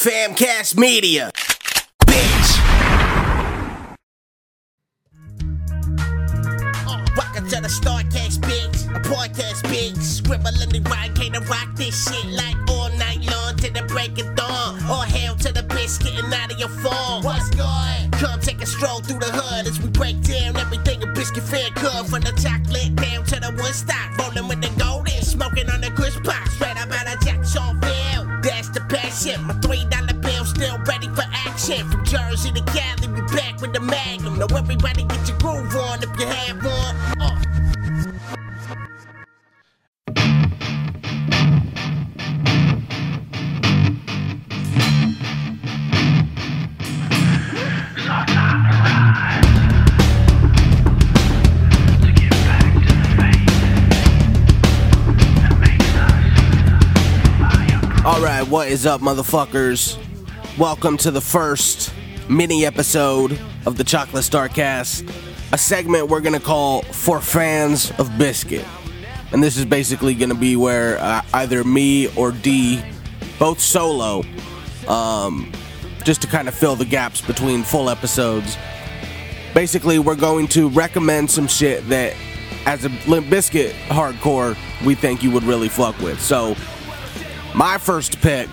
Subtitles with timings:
[0.00, 1.30] Famcast Media.
[2.06, 2.58] Bitch.
[6.86, 8.96] Uh, Welcome to the Starcast, bitch.
[8.96, 10.00] A podcast, bitch.
[10.00, 14.34] Scribbling and writing, can't rock this shit like all night long to the break of
[14.34, 14.82] dawn.
[14.88, 17.22] All hail to the bitch getting out of your phone.
[17.22, 18.12] What's good?
[18.12, 21.72] Come take a stroll through the hood as we break down everything a Bizkit fan
[21.74, 22.08] could.
[22.08, 24.16] From the chocolate down to the wood stock.
[24.16, 26.48] Rolling with the golden, smoking on the crisp pop.
[28.90, 29.44] Passion.
[29.44, 31.88] My three dollar bill still ready for action.
[31.88, 34.38] From Jersey to Cali, we back with the magnum.
[34.38, 36.96] Now everybody get your groove on if you have one.
[37.20, 37.49] Uh.
[58.30, 59.98] All right, what is up, motherfuckers?
[60.56, 61.92] Welcome to the first
[62.28, 65.12] mini episode of the Chocolate Starcast,
[65.52, 68.64] a segment we're gonna call "For Fans of Bizkit,"
[69.32, 72.80] and this is basically gonna be where uh, either me or D,
[73.40, 74.22] both solo,
[74.86, 75.50] um,
[76.04, 78.56] just to kind of fill the gaps between full episodes.
[79.54, 82.14] Basically, we're going to recommend some shit that,
[82.64, 86.20] as a Limp Bizkit hardcore, we think you would really fuck with.
[86.20, 86.54] So.
[87.54, 88.48] My first pick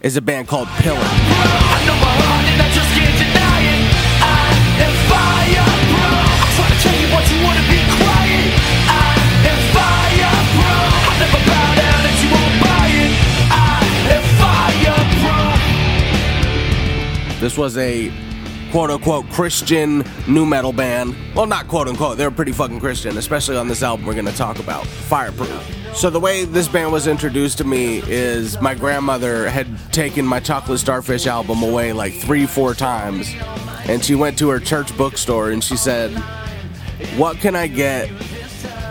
[0.00, 0.96] is a band called Pillar.
[0.96, 3.82] I know my heart and I just can't deny it.
[4.22, 6.06] I am fire, bro.
[6.06, 8.46] I try to tell you what you wanna be quiet.
[8.88, 10.70] I am fire, bro.
[11.10, 13.12] I never bow down and you won't buy it.
[13.52, 13.84] I
[14.16, 15.60] am fire, bro.
[17.40, 18.08] This was a
[18.70, 21.16] quote unquote Christian nu metal band.
[21.34, 24.58] Well, not quote unquote, they're pretty fucking Christian, especially on this album we're gonna talk
[24.58, 25.76] about, Fireproof.
[25.94, 30.38] So, the way this band was introduced to me is my grandmother had taken my
[30.38, 33.28] Chocolate Starfish album away like three, four times.
[33.88, 36.12] And she went to her church bookstore and she said,
[37.16, 38.08] What can I get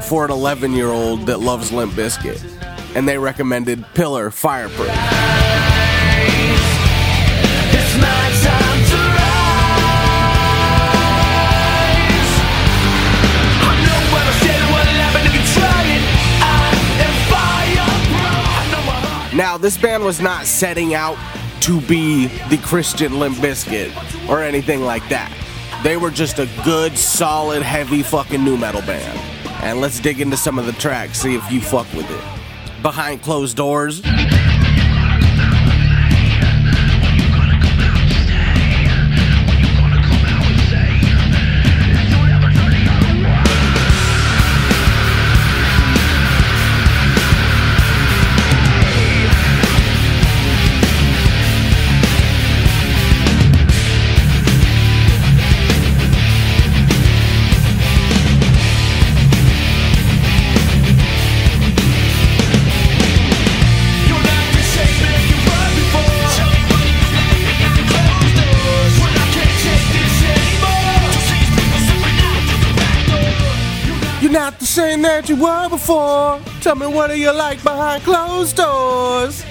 [0.03, 2.43] for an 11 year old that loves Limp Bizkit?
[2.95, 5.28] And they recommended Pillar Fireproof.
[19.39, 21.17] Now, this band was not setting out
[21.61, 23.37] to be the Christian Limp
[24.27, 25.33] or anything like that.
[25.81, 29.17] They were just a good, solid, heavy fucking nu metal band.
[29.63, 32.83] And let's dig into some of the tracks, see if you fuck with it.
[32.83, 34.01] Behind closed doors.
[75.29, 76.41] You were before.
[76.61, 79.45] Tell me what do you like behind closed doors?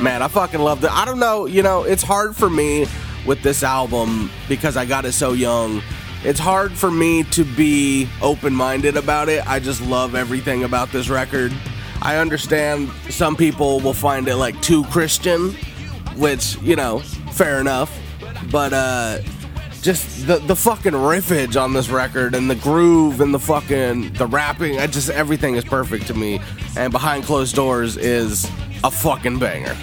[0.00, 0.92] Man, I fucking loved it.
[0.92, 2.86] I don't know, you know, it's hard for me
[3.26, 5.82] with this album because I got it so young.
[6.22, 9.46] It's hard for me to be open minded about it.
[9.48, 11.52] I just love everything about this record.
[12.02, 15.52] I understand some people will find it like too Christian,
[16.16, 17.00] which, you know,
[17.32, 17.98] fair enough.
[18.50, 19.18] But, uh,
[19.86, 24.26] just the the fucking riffage on this record and the groove and the fucking the
[24.26, 26.40] rapping, I just everything is perfect to me.
[26.76, 28.50] And behind closed doors is
[28.82, 29.76] a fucking banger.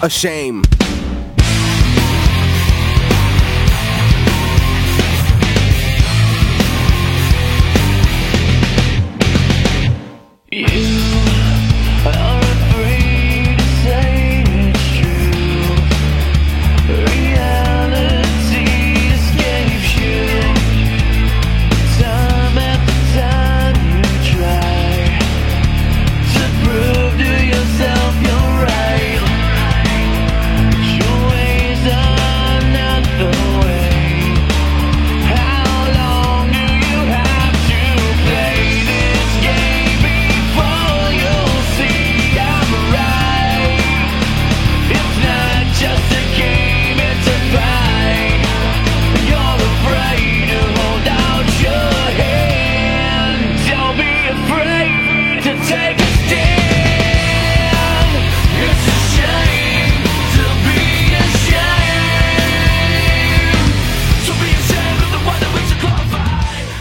[0.00, 0.62] A shame.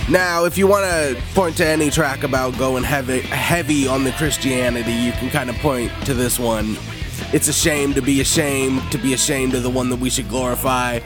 [0.09, 4.11] Now, if you want to point to any track about going heavy, heavy on the
[4.11, 6.77] Christianity, you can kind of point to this one.
[7.33, 10.29] It's a shame to be ashamed, to be ashamed of the one that we should
[10.29, 10.99] glorify.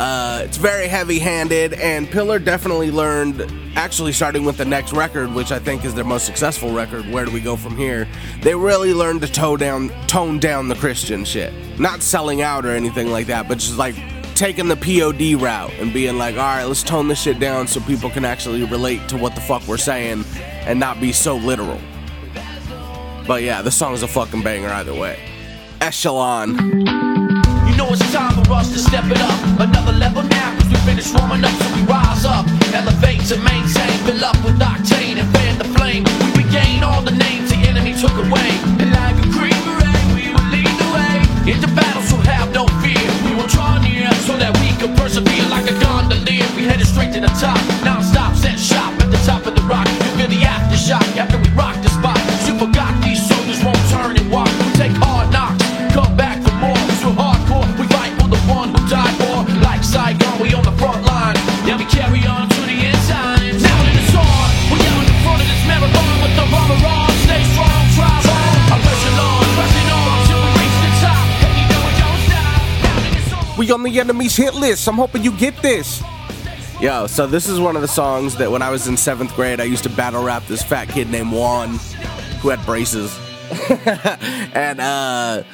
[0.00, 3.42] Uh, it's very heavy handed, and Pillar definitely learned,
[3.76, 7.26] actually, starting with the next record, which I think is their most successful record, Where
[7.26, 8.08] Do We Go From Here?
[8.40, 11.52] They really learned to tone down, tone down the Christian shit.
[11.78, 13.94] Not selling out or anything like that, but just like
[14.34, 17.78] taking the POD route and being like, all right, let's tone this shit down so
[17.80, 20.24] people can actually relate to what the fuck we're saying
[20.64, 21.78] and not be so literal.
[23.26, 25.18] But yeah, the song's a fucking banger either way.
[25.82, 27.09] Echelon.
[28.50, 29.60] Us to step it up.
[29.60, 32.44] Another level now, cause we finished warming up, so we rise up.
[32.74, 35.79] Elevate to maintain, fill up with octane and fan the flame.
[73.70, 74.88] On the enemy's hit list.
[74.88, 76.02] I'm hoping you get this.
[76.80, 79.60] Yo, so this is one of the songs that when I was in seventh grade,
[79.60, 81.78] I used to battle rap this fat kid named Juan,
[82.40, 83.16] who had braces.
[84.54, 85.44] and, uh,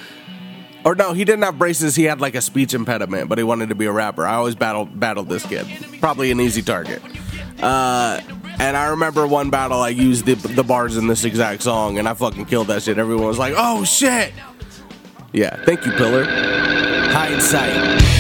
[0.85, 1.95] or no, he didn't have braces.
[1.95, 4.25] He had like a speech impediment, but he wanted to be a rapper.
[4.25, 5.67] I always battled battled this kid.
[6.01, 7.03] Probably an easy target.
[7.61, 8.21] Uh,
[8.59, 12.09] and I remember one battle I used the, the bars in this exact song, and
[12.09, 12.99] I fucking killed that shit.
[12.99, 14.33] Everyone was like, "Oh shit!"
[15.33, 16.25] Yeah, thank you, Pillar.
[17.09, 18.16] Hindsight.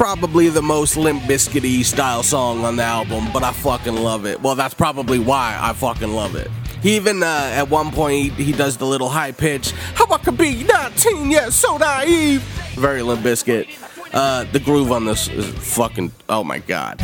[0.00, 4.40] Probably the most Limp Bizkit style song on the album, but I fucking love it.
[4.40, 6.50] Well, that's probably why I fucking love it.
[6.82, 10.38] He even, uh, at one point, he, does the little high pitch, How I could
[10.38, 12.40] be 19, yeah, so naive.
[12.76, 13.68] Very Limp Bizkit.
[14.14, 16.98] Uh, the groove on this is fucking, oh my god.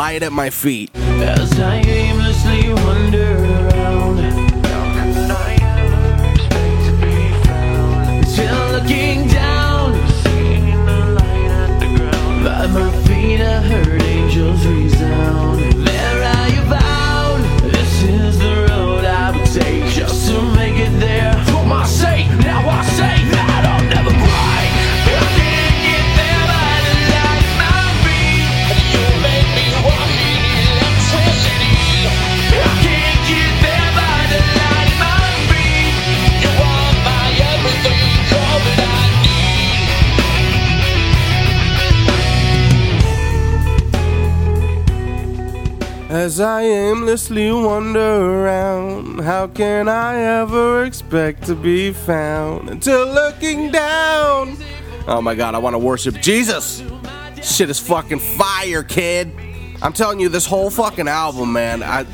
[0.00, 0.90] Light at my feet.
[46.40, 54.56] I aimlessly wander around, how can I ever expect to be found until looking down?
[55.06, 56.82] Oh my god, I want to worship Jesus!
[57.42, 59.32] Shit is fucking fire, kid!
[59.82, 62.06] I'm telling you, this whole fucking album, man, I,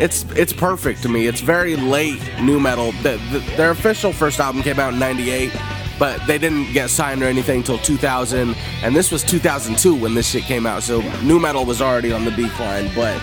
[0.00, 1.26] it's it's perfect to me.
[1.26, 2.92] It's very late nu metal.
[3.02, 5.52] The, the, their official first album came out in '98,
[5.98, 10.28] but they didn't get signed or anything until 2000, and this was 2002 when this
[10.28, 10.82] shit came out.
[10.82, 13.20] So nu metal was already on the decline, but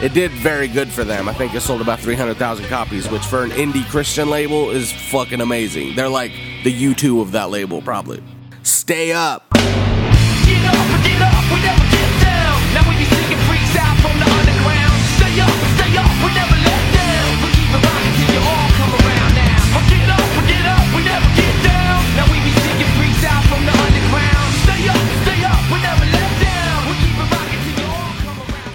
[0.00, 1.28] it did very good for them.
[1.28, 5.40] I think it sold about 300,000 copies, which for an indie Christian label is fucking
[5.40, 5.94] amazing.
[5.96, 6.32] They're like
[6.64, 8.22] the U2 of that label, probably.
[8.62, 9.46] Stay up.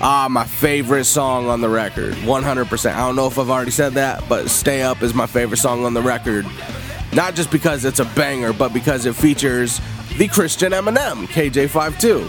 [0.06, 2.14] Ah, my favorite song on the record.
[2.16, 2.94] 100%.
[2.94, 5.86] I don't know if I've already said that, but Stay Up is my favorite song
[5.86, 6.46] on the record.
[7.14, 9.80] Not just because it's a banger, but because it features
[10.18, 12.28] the Christian Eminem, KJ52,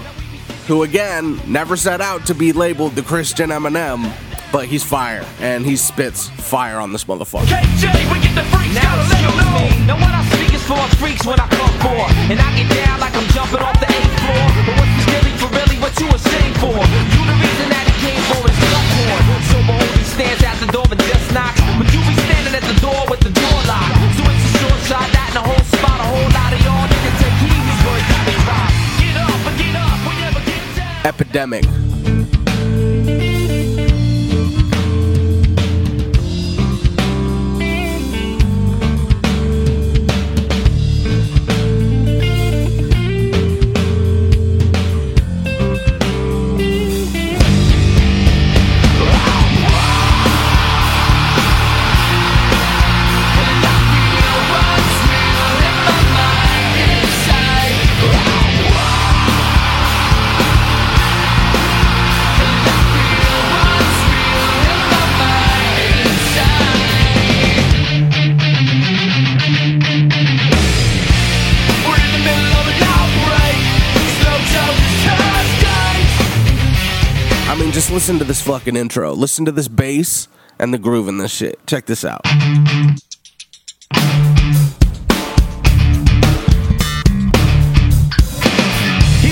[0.69, 4.09] who again never set out to be labeled the Christian Eminem,
[4.53, 7.47] but he's fire and he spits fire on this motherfucker.
[7.47, 8.05] KJ,
[10.65, 12.05] is for freaks when I come for.
[12.33, 14.45] And I get down like I'm jumping off the eighth floor.
[14.67, 16.75] But what's the really for really what you ashamed for?
[16.75, 19.23] You the reason that he came for his gut porn.
[19.51, 19.59] So
[20.17, 21.61] stands at the door and just knocks.
[21.77, 23.97] But you be standing at the door with the door locked.
[24.17, 26.87] So it's a short shot, that in a whole spot, a whole lot of y'all
[26.89, 27.63] niggas take heed.
[29.01, 31.07] Get up get up, we never get down.
[31.07, 31.84] Epidemic.
[77.95, 79.13] Listen to this fucking intro.
[79.13, 80.27] Listen to this bass
[80.59, 81.65] and the groove in this shit.
[81.65, 82.23] Check this out.
[82.27, 82.33] Is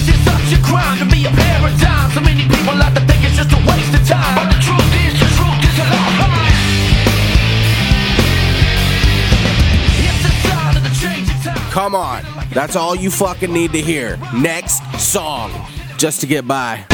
[0.08, 2.12] it such a crime to be a paradigm?
[2.12, 4.36] So many people like to think it's just a waste of time.
[4.36, 6.54] But the truth is, the truth is a lot behind.
[10.06, 11.58] It's a sign of the changing time.
[11.72, 12.22] Come on.
[12.52, 14.20] That's all you fucking need to hear.
[14.32, 15.50] Next song.
[15.98, 16.86] Just to get by.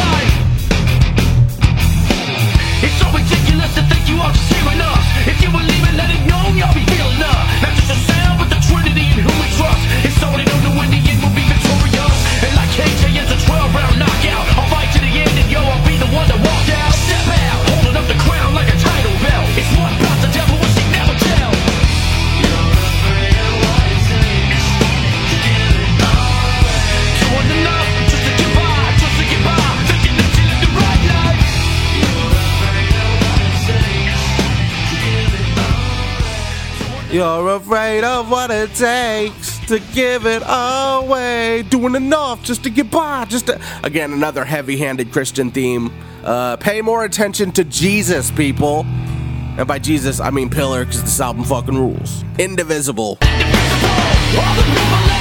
[37.11, 41.63] You're afraid of what it takes to give it away.
[41.71, 43.25] Doing enough just to get by.
[43.25, 43.59] Just to...
[43.83, 45.91] Again, another heavy handed Christian theme.
[46.23, 48.85] Uh, pay more attention to Jesus, people.
[48.85, 52.25] And by Jesus, I mean Pillar, because this album fucking rules.
[52.39, 53.17] Indivisible.
[53.23, 55.18] All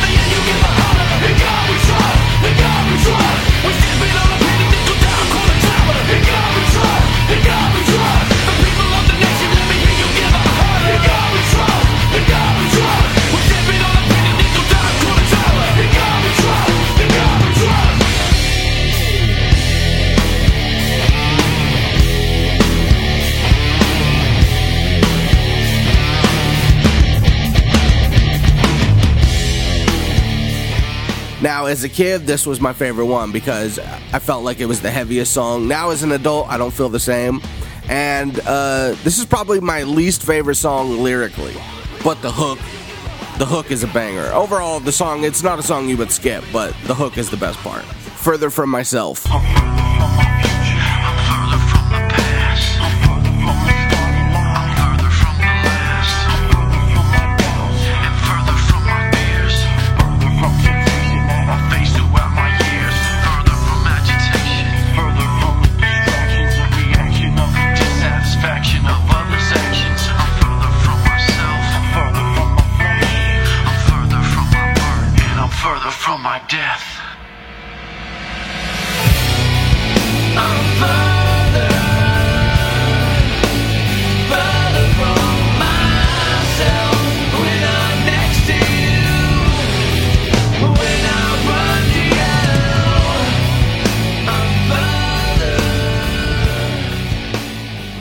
[31.67, 34.91] as a kid, this was my favorite one because I felt like it was the
[34.91, 35.67] heaviest song.
[35.67, 37.41] Now, as an adult, I don't feel the same.
[37.89, 41.55] And uh, this is probably my least favorite song lyrically.
[42.03, 42.59] But the hook,
[43.37, 44.27] the hook is a banger.
[44.33, 47.37] Overall, the song, it's not a song you would skip, but the hook is the
[47.37, 47.83] best part.
[47.83, 49.25] Further from myself.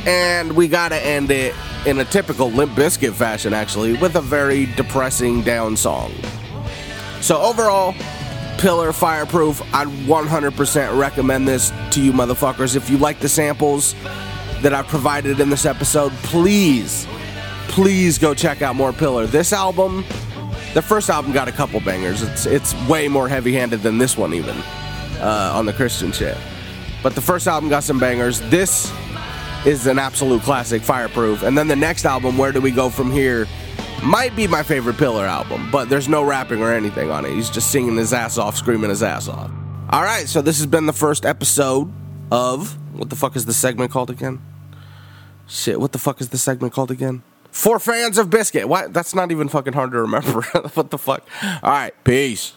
[0.06, 4.66] And we gotta end it in a typical Limp Bizkit fashion, actually, with a very
[4.76, 6.12] depressing down song.
[7.20, 7.92] So overall,
[8.58, 12.76] Pillar Fireproof, I'd 100% recommend this to you motherfuckers.
[12.76, 13.94] If you like the samples
[14.62, 17.06] that I've provided in this episode, please,
[17.68, 19.26] please go check out more Pillar.
[19.26, 20.04] This album,
[20.72, 22.22] the first album got a couple bangers.
[22.22, 24.56] It's it's way more heavy-handed than this one even
[25.20, 26.38] uh, on the Christian shit.
[27.02, 28.40] But the first album got some bangers.
[28.50, 28.92] This
[29.64, 31.42] is an absolute classic, Fireproof.
[31.42, 33.46] And then the next album, Where Do We Go From Here,
[34.02, 37.32] might be my favorite Pillar album, but there's no rapping or anything on it.
[37.32, 39.50] He's just singing his ass off, screaming his ass off.
[39.90, 41.92] All right, so this has been the first episode
[42.30, 44.40] of what the fuck is the segment called again?
[45.46, 47.22] Shit, what the fuck is the segment called again?
[47.50, 48.66] For fans of Bizkit.
[48.66, 48.92] What?
[48.92, 50.42] That's not even fucking hard to remember.
[50.74, 51.26] what the fuck?
[51.62, 52.52] All right, peace.